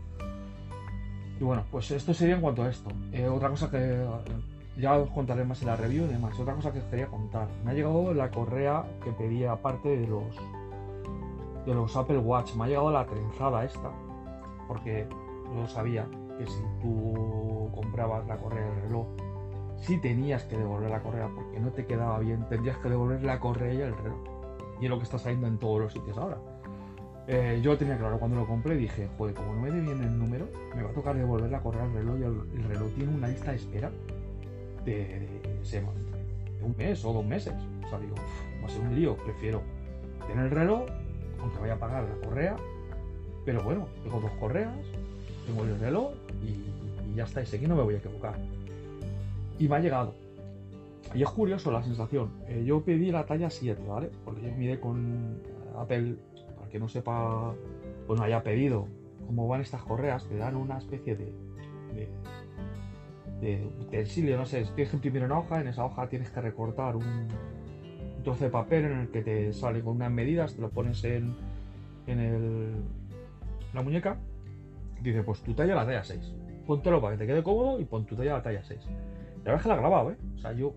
Y 1.39 1.43
bueno, 1.43 1.63
pues 1.71 1.91
esto 1.91 2.13
sería 2.13 2.36
en 2.36 2.41
cuanto 2.41 2.63
a 2.63 2.69
esto. 2.69 2.89
Eh, 3.12 3.27
otra 3.27 3.50
cosa 3.50 3.69
que 3.69 4.03
ya 4.77 4.95
os 4.95 5.09
contaré 5.12 5.43
más 5.43 5.62
en 5.62 5.67
la 5.67 5.75
review 5.75 6.05
y 6.05 6.07
demás. 6.07 6.39
Otra 6.39 6.55
cosa 6.55 6.71
que 6.71 6.79
os 6.79 6.86
quería 6.86 7.07
contar. 7.07 7.47
Me 7.63 7.71
ha 7.71 7.74
llegado 7.74 8.13
la 8.13 8.31
correa 8.31 8.83
que 9.03 9.12
pedía 9.12 9.51
aparte 9.51 9.89
de 9.89 10.07
los 10.07 10.36
de 11.65 11.74
los 11.74 11.95
Apple 11.95 12.17
Watch. 12.17 12.55
Me 12.55 12.63
ha 12.63 12.67
llegado 12.67 12.91
la 12.91 13.05
trenzada 13.05 13.65
esta. 13.65 13.91
Porque 14.67 15.07
yo 15.55 15.67
sabía 15.67 16.07
que 16.38 16.45
si 16.45 16.62
tú 16.81 17.69
comprabas 17.74 18.25
la 18.27 18.38
correa 18.38 18.65
del 18.65 18.81
reloj, 18.83 19.07
si 19.81 19.98
tenías 19.98 20.43
que 20.43 20.57
devolver 20.57 20.89
la 20.89 21.01
correa 21.01 21.29
porque 21.34 21.60
no 21.60 21.72
te 21.72 21.86
quedaba 21.86 22.19
bien, 22.19 22.46
tendrías 22.50 22.77
que 22.77 22.89
devolver 22.89 23.24
la 23.24 23.39
correa 23.39 23.74
y 23.74 23.81
el 23.81 23.96
reloj. 23.96 24.19
Y 24.79 24.86
es 24.86 24.89
lo 24.89 24.98
que 24.98 25.03
está 25.03 25.17
saliendo 25.17 25.48
en 25.48 25.57
todos 25.57 25.81
los 25.81 25.93
sitios 25.93 26.17
ahora. 26.17 26.38
Eh, 27.27 27.60
yo 27.62 27.77
tenía 27.77 27.98
claro 27.98 28.19
cuando 28.19 28.38
lo 28.38 28.48
compré, 28.48 28.77
dije, 28.77 29.10
joder, 29.17 29.36
como 29.36 29.53
no 29.53 29.62
me 29.62 29.69
dé 29.69 29.81
bien 29.81 30.01
el 30.01 30.17
número, 30.17 30.48
me 30.74 30.81
va 30.81 30.91
a 30.91 30.93
tocar 30.93 31.15
devolverle 31.17 31.57
a 31.57 31.60
correr 31.60 31.81
al 31.81 31.93
reloj 31.93 32.17
y 32.19 32.24
el, 32.24 32.63
reloj 32.63 32.89
tiene 32.96 33.13
una 33.13 33.27
lista 33.27 33.51
de 33.51 33.57
espera 33.57 33.91
de, 34.86 35.27
un 36.62 36.75
mes 36.77 37.03
o 37.03 37.12
dos 37.12 37.25
meses. 37.25 37.53
O 37.86 37.89
sea, 37.89 38.00
digo, 38.00 38.15
va 38.63 38.67
a 38.67 38.69
ser 38.69 38.81
un 38.81 38.96
lío, 38.96 39.17
prefiero 39.17 39.62
tener 40.25 40.46
el 40.46 40.51
reloj, 40.51 40.86
aunque 41.41 41.60
vaya 41.60 41.74
a 41.74 41.79
pagar 41.79 42.03
la 42.03 42.27
correa, 42.27 42.55
pero 43.43 43.62
bueno, 43.62 43.88
tengo 44.03 44.22
dos 44.22 44.31
correas, 44.39 44.74
tengo 45.46 45.63
el 45.63 45.77
reloj 45.79 46.13
y, 46.41 47.15
ya 47.15 47.25
está, 47.25 47.41
ese 47.41 47.57
aquí 47.57 47.67
no 47.67 47.75
me 47.75 47.84
voy 47.84 47.96
a 47.96 47.98
equivocar. 47.98 48.39
Y 49.60 49.68
me 49.68 49.76
ha 49.76 49.80
llegado. 49.80 50.16
Y 51.14 51.24
es 51.24 51.30
curioso 51.30 51.72
la 51.72 51.84
sensación. 51.84 52.32
Eh, 52.48 52.64
yo 52.66 52.82
pedí 52.84 53.12
la 53.12 53.26
talla 53.26 53.50
7, 53.50 53.82
¿vale? 53.88 54.12
Porque 54.26 54.42
yo 54.44 54.52
miré 54.56 54.80
con 54.80 55.42
Apple, 55.78 56.16
para 56.58 56.70
que 56.70 56.80
no 56.80 56.88
sepa, 56.88 57.54
pues 58.06 58.20
no 58.20 58.26
haya 58.26 58.44
pedido 58.44 58.88
cómo 59.26 59.48
van 59.48 59.62
estas 59.62 59.84
correas, 59.84 60.28
te 60.28 60.38
dan 60.38 60.56
una 60.56 60.78
especie 60.78 61.16
de 61.16 61.30
utensilio, 63.80 64.38
no 64.38 64.46
sé, 64.46 64.64
tienes 64.76 64.90
que 64.90 64.96
imprimir 64.96 65.24
una 65.24 65.40
hoja, 65.40 65.62
en 65.62 65.68
esa 65.68 65.86
hoja 65.86 66.08
tienes 66.08 66.30
que 66.32 66.42
recortar 66.42 66.96
un, 66.96 67.28
trozo 68.24 68.46
de 68.46 68.50
papel 68.50 68.86
en 68.86 69.00
el 69.00 69.08
que 69.10 69.22
te 69.22 69.54
sale 69.54 69.82
con 69.82 69.96
unas 69.96 70.12
medidas, 70.12 70.56
te 70.56 70.62
lo 70.62 70.70
pones 70.70 71.04
en, 71.04 71.36
en 72.08 72.20
el, 72.20 72.74
la 73.74 73.82
muñeca, 73.82 74.18
dice, 75.02 75.24
pues 75.24 75.42
tu 75.42 75.54
talla 75.54 75.76
la 75.76 75.86
talla 75.86 76.04
6. 76.04 76.34
Póntelo 76.66 77.00
para 77.02 77.16
que 77.16 77.20
te 77.20 77.28
quede 77.28 77.44
cómodo 77.44 77.80
y 77.80 77.86
pon 77.86 78.06
tu 78.06 78.16
talla 78.16 78.34
la 78.34 78.44
talla 78.44 78.64
6. 78.64 78.82
La 79.48 79.54
verdad 79.54 79.62
es 79.62 79.63
que 79.63 79.70
la 79.70 79.75
he 79.75 79.80
grabado, 79.80 80.12
¿eh? 80.12 80.18
O 80.36 80.39
sea, 80.39 80.51
yo 80.51 80.75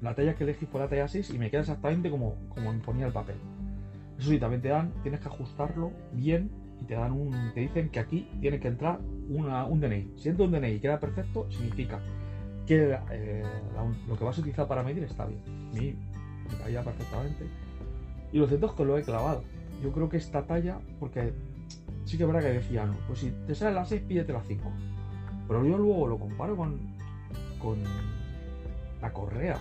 la 0.00 0.16
talla 0.16 0.34
que 0.34 0.42
elegí 0.42 0.66
fue 0.66 0.80
la 0.80 0.88
talla 0.88 1.06
6 1.06 1.30
y 1.30 1.38
me 1.38 1.48
queda 1.48 1.60
exactamente 1.60 2.10
como, 2.10 2.34
como 2.48 2.72
me 2.72 2.80
ponía 2.80 3.06
el 3.06 3.12
papel. 3.12 3.36
Eso 4.18 4.30
sí, 4.30 4.40
también 4.40 4.60
te 4.60 4.68
dan, 4.68 4.92
tienes 5.04 5.20
que 5.20 5.28
ajustarlo 5.28 5.92
bien 6.12 6.50
y 6.80 6.86
te 6.86 6.94
dan 6.94 7.12
un, 7.12 7.52
te 7.54 7.60
dicen 7.60 7.88
que 7.88 8.00
aquí 8.00 8.28
tiene 8.40 8.58
que 8.58 8.66
entrar 8.66 8.98
una, 9.28 9.64
un 9.64 9.80
DNI. 9.80 10.14
Si 10.16 10.28
entra 10.28 10.44
un 10.44 10.50
DNI 10.50 10.72
y 10.72 10.80
queda 10.80 10.98
perfecto, 10.98 11.48
significa 11.52 12.00
que 12.66 12.98
eh, 13.12 13.44
lo 14.08 14.18
que 14.18 14.24
vas 14.24 14.36
a 14.36 14.40
utilizar 14.40 14.66
para 14.66 14.82
medir 14.82 15.04
está 15.04 15.26
bien. 15.26 15.40
Mí 15.72 15.94
me 16.50 16.58
caía 16.64 16.82
perfectamente. 16.82 17.46
Y 18.32 18.38
lo 18.38 18.48
cierto 18.48 18.66
es 18.66 18.72
que 18.72 18.84
lo 18.84 18.98
he 18.98 19.04
clavado. 19.04 19.44
Yo 19.84 19.92
creo 19.92 20.08
que 20.08 20.16
esta 20.16 20.42
talla, 20.48 20.80
porque 20.98 21.32
sí 22.06 22.16
que 22.16 22.24
es 22.24 22.26
verdad 22.26 22.42
que 22.42 22.54
decían, 22.54 22.96
pues 23.06 23.20
si 23.20 23.30
te 23.46 23.54
sale 23.54 23.76
la 23.76 23.84
6, 23.84 24.02
pídete 24.02 24.32
la 24.32 24.42
5. 24.42 24.68
Pero 25.46 25.64
yo 25.64 25.78
luego 25.78 26.08
lo 26.08 26.18
comparo 26.18 26.56
con, 26.56 26.89
con 27.62 27.78
la 29.00 29.12
correa 29.12 29.58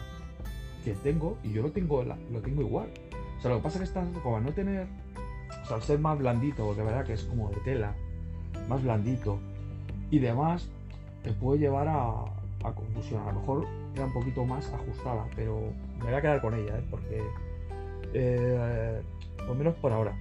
que 0.84 0.94
tengo 0.96 1.38
y 1.44 1.52
yo 1.52 1.62
lo 1.62 1.72
tengo, 1.72 2.04
lo 2.04 2.42
tengo 2.42 2.62
igual. 2.62 2.90
O 3.38 3.42
sea, 3.42 3.52
lo 3.52 3.58
que 3.58 3.64
pasa 3.64 3.84
es 3.84 3.92
que 3.92 4.00
esta, 4.00 4.22
como 4.22 4.38
al 4.38 4.44
no 4.44 4.52
tener, 4.52 4.88
o 5.64 5.66
sea, 5.66 5.78
al 5.78 5.84
ser 5.84 6.00
más 6.00 6.18
blandito, 6.18 6.66
porque 6.66 6.82
verdad 6.82 7.06
que 7.06 7.14
es 7.14 7.24
como 7.24 7.50
de 7.50 7.58
tela, 7.58 7.96
más 8.68 8.84
blandito 8.84 9.40
y 10.12 10.20
demás, 10.20 10.70
te 11.24 11.32
puede 11.32 11.60
llevar 11.60 11.88
a, 11.88 12.26
a 12.64 12.74
confusión. 12.74 13.22
A 13.28 13.32
lo 13.32 13.40
mejor 13.40 13.66
era 13.96 14.06
un 14.06 14.14
poquito 14.14 14.46
más 14.46 14.72
ajustada, 14.74 15.26
pero 15.36 15.60
me 16.00 16.06
voy 16.06 16.14
a 16.14 16.22
quedar 16.22 16.42
con 16.42 16.54
ella, 16.54 16.78
¿eh? 16.78 16.84
porque 16.90 17.22
eh, 18.14 19.02
por 19.46 19.56
menos 19.56 19.76
por 19.76 19.92
ahora. 19.92 20.14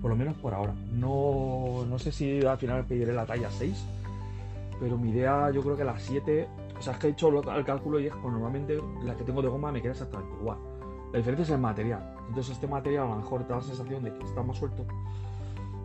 Por 0.00 0.10
lo 0.10 0.16
menos 0.16 0.36
por 0.36 0.52
ahora. 0.52 0.74
No, 0.92 1.84
no 1.88 1.98
sé 1.98 2.12
si 2.12 2.44
al 2.44 2.58
final 2.58 2.84
pediré 2.84 3.12
la 3.12 3.26
talla 3.26 3.50
6, 3.50 3.86
pero 4.80 4.96
mi 4.98 5.10
idea 5.10 5.50
yo 5.50 5.62
creo 5.62 5.76
que 5.76 5.84
la 5.84 5.98
7, 5.98 6.48
o 6.78 6.82
sea, 6.82 6.94
es 6.94 6.98
que 6.98 7.06
he 7.08 7.10
hecho 7.10 7.28
el 7.28 7.64
cálculo 7.64 8.00
y 8.00 8.06
es 8.06 8.14
que 8.14 8.22
normalmente 8.22 8.78
la 9.02 9.16
que 9.16 9.24
tengo 9.24 9.42
de 9.42 9.48
goma 9.48 9.72
me 9.72 9.80
queda 9.80 9.92
exactamente 9.92 10.34
igual. 10.40 10.58
La 11.12 11.18
diferencia 11.18 11.44
es 11.44 11.50
el 11.50 11.58
material. 11.58 12.14
Entonces 12.28 12.54
este 12.54 12.66
material 12.66 13.06
a 13.06 13.10
lo 13.10 13.16
mejor 13.16 13.44
te 13.44 13.50
da 13.50 13.56
la 13.56 13.62
sensación 13.62 14.02
de 14.02 14.12
que 14.12 14.24
está 14.24 14.42
más 14.42 14.58
suelto. 14.58 14.84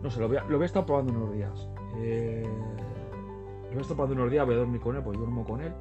No 0.02 0.10
sé, 0.10 0.20
lo 0.20 0.28
voy 0.28 0.38
a, 0.38 0.44
lo 0.44 0.56
voy 0.56 0.64
a 0.64 0.66
estar 0.66 0.84
probando 0.84 1.12
unos 1.12 1.32
días. 1.32 1.68
Eh, 1.98 2.42
lo 2.44 3.68
voy 3.68 3.78
a 3.78 3.80
estar 3.80 3.96
probando 3.96 4.16
unos 4.16 4.30
días, 4.30 4.46
voy 4.46 4.54
a 4.54 4.58
dormir 4.58 4.80
con 4.80 4.96
él, 4.96 5.02
pues 5.02 5.18
duermo 5.18 5.44
con 5.44 5.60
él. 5.60 5.72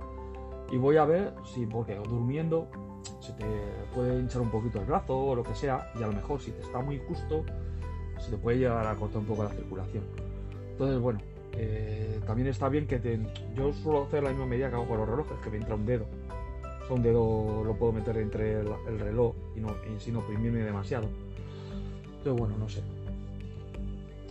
Y 0.71 0.77
voy 0.77 0.97
a 0.97 1.05
ver 1.05 1.33
si, 1.45 1.65
porque 1.65 1.95
durmiendo 1.95 2.67
se 3.19 3.33
te 3.33 3.45
puede 3.95 4.19
hinchar 4.19 4.41
un 4.41 4.49
poquito 4.49 4.79
el 4.79 4.85
brazo 4.85 5.17
o 5.17 5.35
lo 5.35 5.43
que 5.43 5.55
sea, 5.55 5.91
y 5.99 6.03
a 6.03 6.07
lo 6.07 6.13
mejor 6.13 6.39
si 6.41 6.51
te 6.51 6.61
está 6.61 6.79
muy 6.81 6.99
justo, 6.99 7.43
se 8.19 8.31
te 8.31 8.37
puede 8.37 8.59
llegar 8.59 8.85
a 8.85 8.95
cortar 8.95 9.19
un 9.19 9.25
poco 9.25 9.43
la 9.43 9.49
circulación. 9.49 10.03
Entonces, 10.71 10.99
bueno, 10.99 11.19
eh, 11.61 12.21
también 12.25 12.47
está 12.47 12.69
bien 12.69 12.87
que 12.87 12.99
te, 12.99 13.19
yo 13.53 13.73
suelo 13.73 14.03
hacer 14.03 14.23
la 14.23 14.29
misma 14.29 14.45
medida 14.45 14.69
que 14.69 14.75
hago 14.75 14.87
con 14.87 14.97
los 14.97 15.09
relojes, 15.09 15.37
que 15.43 15.49
me 15.49 15.57
entra 15.57 15.75
un 15.75 15.85
dedo. 15.85 16.05
Un 16.89 17.03
dedo 17.03 17.63
lo 17.63 17.75
puedo 17.75 17.91
meter 17.91 18.17
entre 18.17 18.61
el, 18.61 18.99
reloj 18.99 19.35
y, 19.55 19.59
no, 19.59 19.75
y 19.93 19.99
sin 19.99 20.15
oprimirme 20.15 20.59
demasiado. 20.59 21.07
Entonces, 22.17 22.39
bueno, 22.39 22.57
no 22.57 22.67
sé. 22.67 22.81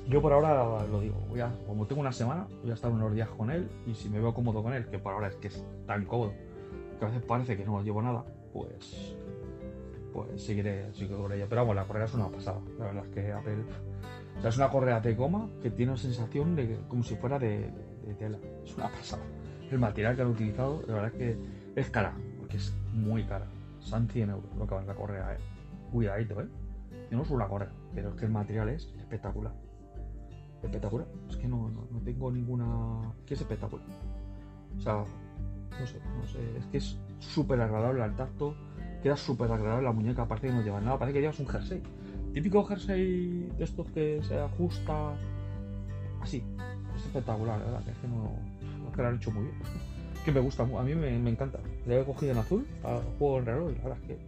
Yo 0.09 0.23
por 0.23 0.33
ahora 0.33 0.85
lo 0.87 1.01
digo, 1.01 1.17
voy 1.29 1.41
a, 1.41 1.55
como 1.67 1.87
tengo 1.87 2.01
una 2.01 2.13
semana, 2.13 2.49
voy 2.63 2.71
a 2.71 2.75
estar 2.75 2.91
unos 2.91 3.15
días 3.15 3.29
con 3.29 3.51
él 3.51 3.69
y 3.87 3.95
si 3.95 4.09
me 4.09 4.19
veo 4.19 4.33
cómodo 4.33 4.63
con 4.63 4.73
él, 4.73 4.87
que 4.87 4.99
por 4.99 5.13
ahora 5.13 5.29
es 5.29 5.37
que 5.37 5.49
es 5.49 5.63
tan 5.87 6.07
cómodo, 6.07 6.33
que 6.99 7.05
a 7.05 7.09
veces 7.09 7.23
parece 7.23 7.57
que 7.57 7.65
no 7.65 7.83
llevo 7.83 8.01
nada, 8.01 8.25
pues 8.53 9.15
pues 10.13 10.43
seguiré, 10.43 10.93
seguiré 10.95 11.17
con 11.17 11.33
ella. 11.33 11.47
Pero 11.49 11.61
vamos, 11.61 11.77
la 11.77 11.85
correa 11.85 12.07
es 12.07 12.15
una 12.15 12.29
pasada. 12.29 12.61
La 12.79 12.87
verdad 12.87 13.05
es 13.05 13.15
que 13.15 13.33
Apple. 13.33 13.59
Es 14.45 14.57
una 14.57 14.71
correa 14.71 15.01
de 15.01 15.15
goma 15.15 15.49
que 15.63 15.71
tiene 15.71 15.93
una 15.93 16.01
sensación 16.01 16.55
de 16.55 16.79
como 16.89 17.03
si 17.03 17.17
fuera 17.17 17.39
de, 17.39 17.71
tela. 18.19 18.39
Es 18.65 18.75
una 18.77 18.89
pasada. 18.89 19.23
El 19.71 19.79
material 19.79 20.17
que 20.17 20.23
han 20.23 20.29
utilizado, 20.29 20.83
la 20.87 20.95
verdad 20.95 21.13
es 21.13 21.19
que 21.19 21.39
es 21.77 21.91
cara, 21.91 22.15
porque 22.39 22.57
es 22.57 22.75
muy 22.93 23.25
cara. 23.25 23.47
Son 23.81 24.09
100 24.09 24.31
euros 24.31 24.51
lo 24.57 24.67
que 24.67 24.75
vale 24.75 24.87
la 24.87 24.95
correa, 24.95 25.35
eh. 25.35 25.39
Cuidadito, 25.93 26.41
eh. 26.41 26.49
Yo 27.11 27.17
no 27.17 27.23
uso 27.23 27.37
la 27.37 27.49
correa, 27.49 27.73
pero 27.95 28.11
es 28.11 28.15
que 28.15 28.25
el 28.25 28.31
material 28.31 28.69
es 28.71 28.95
espectacular 28.99 29.53
espectacular. 30.63 31.07
Es 31.29 31.37
que 31.37 31.49
no, 31.49 31.69
no, 31.69 32.01
tengo 32.05 32.31
ninguna. 32.31 33.15
que 33.27 33.35
es 33.35 33.41
espectacular. 33.41 33.87
O 34.77 34.81
sea, 34.81 34.95
no 34.95 35.87
sé, 35.87 36.01
no 36.17 36.27
sé. 36.27 36.59
Es 36.59 36.67
que 36.67 36.79
es 36.79 36.99
súper 37.19 37.61
agradable 37.61 38.03
al 38.03 38.17
tacto. 38.17 38.55
Queda 39.03 39.17
súper 39.17 39.51
agradable 39.51 39.85
la 39.85 39.93
muñeca. 39.93 40.23
Aparte 40.23 40.49
que 40.49 40.53
no 40.53 40.63
lleva 40.63 40.81
nada. 40.81 40.99
Parece 40.99 41.15
que 41.15 41.21
llevas 41.21 41.39
un 41.41 41.49
jersey. 41.49 41.83
Típico 42.33 42.65
jersey 42.65 43.51
de 43.57 43.65
estos 43.65 43.89
que 43.91 44.21
se 44.23 44.39
ajusta 44.39 45.15
así. 46.21 46.45
Es 46.97 47.07
espectacular, 47.07 47.59
¿verdad? 47.61 47.83
Es 47.89 47.99
que 47.99 48.09
no. 48.09 48.33
Es 48.89 48.97
que 48.97 49.03
lo 49.03 49.09
han 49.09 49.17
hecho 49.17 49.31
muy 49.31 49.45
bien. 49.45 49.57
que 50.25 50.33
me 50.33 50.41
gusta, 50.41 50.63
a 50.63 50.83
mí 50.83 50.95
me, 50.95 51.17
encanta. 51.31 51.59
Le 51.87 52.01
he 52.01 52.05
cogido 52.05 52.33
en 52.33 52.39
azul 52.39 52.67
al 52.85 53.03
juego 53.19 53.39
en 53.39 53.47
reloj 53.47 53.71
y 53.71 53.75
la 53.77 53.83
verdad 53.85 53.99
es 54.03 54.09
que 54.09 54.19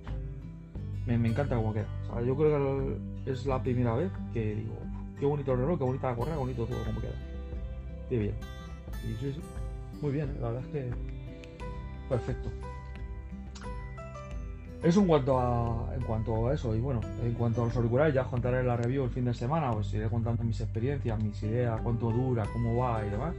me, 1.18 1.28
encanta 1.28 1.56
cómo 1.56 1.74
queda. 1.74 1.86
Yo 2.26 2.36
creo 2.36 2.98
que 3.24 3.30
es 3.30 3.44
la 3.46 3.62
primera 3.62 3.94
vez 3.94 4.10
que 4.32 4.54
digo, 4.54 4.76
Qué 5.20 5.26
bonito 5.26 5.52
el 5.52 5.58
reloj, 5.58 5.78
qué 5.78 5.84
bonita 5.84 6.10
la 6.10 6.16
correa, 6.16 6.36
bonito 6.36 6.64
todo 6.64 6.82
como 6.82 6.98
queda. 6.98 7.12
Qué 8.08 8.18
bien. 8.18 8.34
Y 9.04 9.20
sí, 9.20 9.32
sí. 9.34 9.40
Muy 10.00 10.12
bien, 10.12 10.34
la 10.40 10.48
verdad 10.48 10.64
es 10.64 10.72
que. 10.72 10.90
Perfecto. 12.08 12.48
Eso 14.82 15.00
en 15.00 15.06
cuanto 15.06 15.38
a. 15.38 15.94
En 15.94 16.02
cuanto 16.02 16.48
a 16.48 16.54
eso. 16.54 16.74
Y 16.74 16.80
bueno, 16.80 17.00
en 17.22 17.34
cuanto 17.34 17.62
a 17.62 17.66
los 17.66 17.76
auriculares, 17.76 18.14
ya 18.14 18.22
os 18.22 18.28
contaré 18.28 18.62
la 18.62 18.76
review 18.76 19.04
el 19.04 19.10
fin 19.10 19.24
de 19.24 19.34
semana. 19.34 19.72
Os 19.72 19.92
iré 19.92 20.08
contando 20.08 20.42
mis 20.42 20.60
experiencias, 20.60 21.22
mis 21.22 21.42
ideas, 21.42 21.80
cuánto 21.82 22.10
dura, 22.10 22.46
cómo 22.52 22.76
va 22.76 23.04
y 23.04 23.10
demás. 23.10 23.34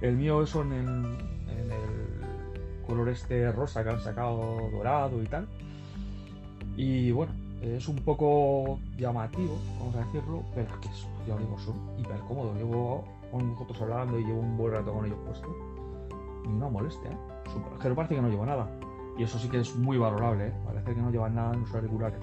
El 0.00 0.16
mío 0.16 0.42
eso 0.42 0.62
en 0.62 0.72
en 0.72 1.72
el 1.72 2.86
color 2.86 3.08
este 3.08 3.50
rosa 3.52 3.82
que 3.82 3.90
han 3.90 4.00
sacado 4.00 4.70
dorado 4.70 5.22
y 5.22 5.26
tal. 5.26 5.46
Y 6.76 7.12
bueno, 7.12 7.32
es 7.62 7.88
un 7.88 7.96
poco 7.96 8.78
llamativo, 8.98 9.56
vamos 9.78 9.94
a 9.96 10.04
decirlo, 10.04 10.42
pero 10.54 10.68
es 10.68 10.76
que 10.80 10.88
es, 10.88 11.06
ya 11.26 11.36
digo, 11.36 11.58
son 11.58 11.76
hiper 11.98 12.18
cómodos. 12.28 12.56
Llevo 12.56 13.04
con 13.30 13.52
nosotros 13.52 13.80
hablando 13.82 14.18
y 14.18 14.24
llevo 14.24 14.40
un 14.40 14.56
buen 14.56 14.72
rato 14.72 14.92
con 14.92 15.06
ellos 15.06 15.18
puestos. 15.24 15.50
Ni 16.46 16.52
una 16.52 16.68
molestia, 16.68 17.10
¿eh? 17.10 17.16
no 17.84 17.94
parece 17.94 18.14
que 18.14 18.22
no 18.22 18.28
llevo 18.28 18.44
nada. 18.44 18.68
Y 19.16 19.22
eso 19.22 19.38
sí 19.38 19.48
que 19.48 19.60
es 19.60 19.76
muy 19.76 19.96
valorable, 19.96 20.48
¿eh? 20.48 20.52
parece 20.64 20.94
que 20.94 21.00
no 21.00 21.10
llevan 21.10 21.34
nada 21.34 21.54
en 21.54 21.60
los 21.60 21.74
auriculares. 21.74 22.18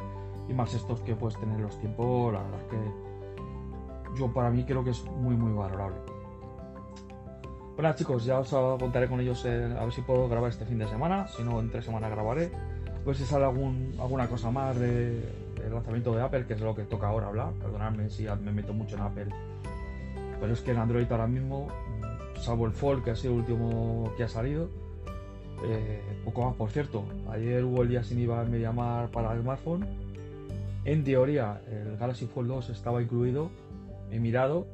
Y 0.49 0.53
más 0.53 0.73
estos 0.73 0.99
que 1.01 1.15
puedes 1.15 1.39
tener 1.39 1.59
los 1.59 1.79
tiempos, 1.79 2.33
la 2.33 2.41
verdad 2.41 2.59
es 2.61 2.67
que 2.67 4.19
yo 4.19 4.33
para 4.33 4.49
mí 4.49 4.65
creo 4.65 4.83
que 4.83 4.89
es 4.89 5.03
muy, 5.05 5.35
muy 5.35 5.53
valorable. 5.53 5.97
Bueno 7.75 7.95
chicos, 7.95 8.25
ya 8.25 8.39
os 8.39 8.49
contaré 8.49 9.07
con 9.07 9.21
ellos 9.21 9.45
a 9.45 9.49
ver 9.49 9.91
si 9.91 10.01
puedo 10.01 10.27
grabar 10.27 10.49
este 10.49 10.65
fin 10.65 10.77
de 10.77 10.87
semana, 10.87 11.27
si 11.29 11.41
no 11.43 11.59
en 11.59 11.71
tres 11.71 11.85
semanas 11.85 12.11
grabaré 12.11 12.51
pues 13.03 13.17
si 13.17 13.25
sale 13.25 13.45
alguna 13.45 14.27
cosa 14.27 14.51
más 14.51 14.77
del 14.77 15.23
lanzamiento 15.71 16.13
de 16.15 16.21
Apple, 16.21 16.45
que 16.45 16.53
es 16.53 16.61
lo 16.61 16.75
que 16.75 16.83
toca 16.83 17.07
ahora 17.07 17.27
hablar. 17.27 17.51
Perdonadme 17.53 18.09
si 18.09 18.27
me 18.41 18.51
meto 18.51 18.73
mucho 18.73 18.95
en 18.95 19.01
Apple. 19.01 19.27
Pero 20.39 20.53
es 20.53 20.61
que 20.61 20.71
en 20.71 20.77
Android 20.77 21.11
ahora 21.11 21.27
mismo, 21.27 21.67
salvo 22.39 22.65
el 22.65 22.73
Fold, 22.73 23.03
que 23.03 23.11
ha 23.11 23.15
sido 23.15 23.33
el 23.33 23.39
último 23.39 24.11
que 24.17 24.23
ha 24.23 24.27
salido, 24.27 24.69
eh, 25.63 26.01
poco 26.25 26.45
más, 26.45 26.55
por 26.55 26.69
cierto. 26.71 27.05
Ayer 27.29 27.63
hubo 27.63 27.83
el 27.83 27.89
día 27.89 28.03
sin 28.03 28.19
IVA 28.19 28.43
en 28.43 28.59
llamar 28.59 29.09
para 29.09 29.33
el 29.33 29.41
smartphone. 29.41 29.85
En 30.85 31.03
teoría, 31.03 31.61
el 31.69 31.97
Galaxy 31.97 32.25
Fold 32.25 32.47
2 32.47 32.69
estaba 32.69 33.01
incluido. 33.01 33.51
He 34.11 34.19
mirado 34.19 34.67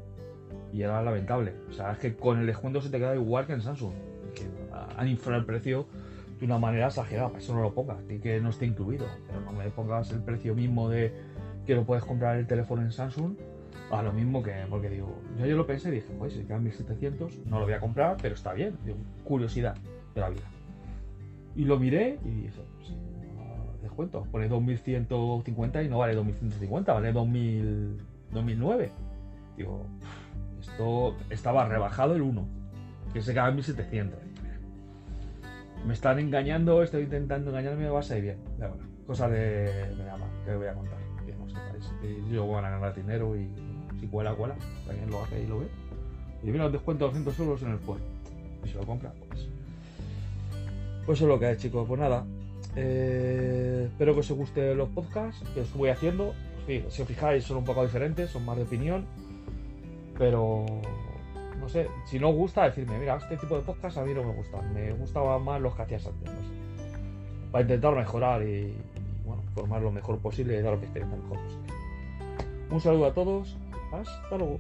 y 0.72 0.82
era 0.82 1.02
lamentable. 1.02 1.54
O 1.70 1.74
sea, 1.74 1.92
es 1.92 2.00
que 2.00 2.16
con 2.16 2.40
el 2.40 2.48
descuento 2.48 2.82
se 2.82 2.90
te 2.90 2.98
queda 2.98 3.16
igual 3.16 3.46
que 3.46 3.54
en 3.54 3.62
Samsung. 3.62 3.94
Han 4.98 5.08
inflado 5.08 5.40
el 5.40 5.46
precio 5.46 5.86
de 6.40 6.46
una 6.46 6.58
manera 6.58 6.88
exagerada. 6.88 7.38
Eso 7.38 7.54
no 7.54 7.62
lo 7.62 7.74
pongas, 7.74 7.98
que 8.22 8.40
no 8.42 8.50
esté 8.50 8.66
incluido. 8.66 9.06
Pero 9.28 9.42
no 9.42 9.52
me 9.52 9.70
pongas 9.70 10.12
el 10.12 10.22
precio 10.22 10.56
mismo 10.56 10.90
de 10.90 11.14
que 11.66 11.76
lo 11.76 11.86
puedes 11.86 12.04
comprar 12.04 12.38
el 12.38 12.48
teléfono 12.48 12.82
en 12.82 12.92
Samsung 12.92 13.36
a 13.92 14.02
lo 14.02 14.12
mismo 14.12 14.44
que, 14.44 14.54
porque 14.70 14.90
digo, 14.90 15.16
yo, 15.40 15.46
yo 15.46 15.56
lo 15.56 15.66
pensé 15.66 15.90
y 15.90 15.94
dije, 15.94 16.14
pues 16.18 16.34
si 16.34 16.44
quedan 16.44 16.64
1700, 16.64 17.46
no 17.46 17.60
lo 17.60 17.66
voy 17.66 17.74
a 17.74 17.80
comprar, 17.80 18.18
pero 18.22 18.36
está 18.36 18.54
bien. 18.54 18.78
Curiosidad 19.24 19.76
de 20.14 20.22
la 20.22 20.30
vida. 20.30 20.57
Y 21.58 21.66
lo 21.66 21.80
miré 21.80 22.20
y 22.24 22.30
dije, 22.30 22.62
pues, 22.78 22.94
descuento, 23.82 24.24
pone 24.32 24.48
2150 24.48 25.82
y 25.82 25.90
no 25.90 25.98
vale 25.98 26.14
2150, 26.14 26.94
vale 26.94 27.12
2000, 27.12 27.98
2009. 28.32 28.92
Digo, 29.58 29.88
esto 30.62 31.16
estaba 31.32 31.68
rebajado 31.68 32.16
el 32.16 32.22
1, 32.22 32.48
que 33.12 33.24
se 33.24 33.34
queda 33.34 33.50
en 33.50 33.56
1700. 33.56 34.20
Me 35.88 35.94
están 35.94 36.20
engañando, 36.20 36.84
estoy 36.84 37.04
intentando 37.04 37.50
engañarme, 37.50 37.90
va 37.90 38.02
a 38.02 38.04
ser 38.04 38.22
bien. 38.22 38.38
Cosas 39.08 39.32
de 39.32 39.96
llama 39.98 40.28
que 40.46 40.56
voy 40.56 40.68
a 40.68 40.76
contar. 40.76 41.00
Que 41.26 41.34
no 41.34 41.50
sepáis. 41.50 41.92
Yo 42.30 42.46
voy 42.46 42.58
a 42.58 42.70
ganar 42.70 42.94
dinero 42.94 43.36
y 43.36 43.50
si 44.00 44.06
cuela, 44.08 44.36
cuela. 44.36 44.56
Alguien 44.88 45.10
lo 45.10 45.24
hace 45.24 45.42
y 45.42 45.48
lo 45.48 45.62
ve. 45.62 45.68
Y 46.44 46.52
viene 46.52 46.68
el 46.68 46.72
descuento 46.72 47.06
de 47.06 47.20
200 47.20 47.40
euros 47.40 47.64
en 47.64 47.72
el 47.72 47.80
puerto. 47.80 48.06
Y 48.64 48.68
se 48.68 48.76
lo 48.78 48.86
compra, 48.86 49.12
pues. 49.28 49.50
Pues 51.08 51.20
eso 51.20 51.26
es 51.26 51.30
lo 51.30 51.40
que 51.40 51.46
hay, 51.46 51.56
chicos. 51.56 51.88
Pues 51.88 52.00
nada. 52.00 52.26
Eh, 52.76 53.86
espero 53.88 54.14
que 54.14 54.20
os 54.20 54.32
guste 54.32 54.76
los 54.76 54.90
podcasts 54.90 55.42
que 55.54 55.62
os 55.62 55.74
voy 55.74 55.90
haciendo. 55.90 56.36
Si 56.68 57.02
os 57.02 57.08
fijáis, 57.08 57.46
son 57.46 57.58
un 57.58 57.64
poco 57.64 57.82
diferentes, 57.82 58.30
son 58.30 58.44
más 58.44 58.58
de 58.58 58.64
opinión. 58.64 59.06
Pero 60.18 60.66
no 61.62 61.70
sé, 61.70 61.88
si 62.06 62.20
no 62.20 62.30
os 62.30 62.36
gusta, 62.36 62.66
decirme, 62.66 63.00
mira, 63.00 63.16
este 63.16 63.38
tipo 63.38 63.56
de 63.56 63.62
podcast 63.62 63.98
a 63.98 64.04
mí 64.04 64.14
no 64.14 64.22
me 64.22 64.34
gusta. 64.34 64.62
Me 64.62 64.92
gustaban 64.92 65.44
más 65.44 65.62
los 65.62 65.74
que 65.76 65.82
hacías 65.84 66.06
antes. 66.08 66.30
Para 67.54 67.62
intentar 67.62 67.96
mejorar 67.96 68.44
y, 68.44 68.76
bueno, 69.26 69.44
formar 69.56 69.82
lo 69.82 69.92
mejor 69.92 70.20
posible 70.20 70.60
y 70.60 70.62
dar 70.62 70.74
la 70.74 70.80
experiencia 70.80 71.18
mejor 71.18 71.40
posible. 71.42 71.74
Un 72.70 72.82
saludo 72.82 73.06
a 73.06 73.14
todos. 73.14 73.56
Hasta 73.94 74.38
luego. 74.38 74.60